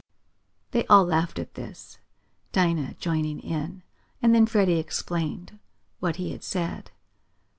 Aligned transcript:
They 0.71 0.83
all 0.87 1.03
laughed 1.05 1.37
at 1.37 1.53
this, 1.53 1.99
Dinah 2.51 2.95
joining 2.97 3.39
in, 3.39 3.83
and 4.19 4.33
then 4.33 4.47
Freddie 4.47 4.79
explained 4.79 5.59
what 5.99 6.15
he 6.15 6.31
had 6.31 6.43
said. 6.43 6.89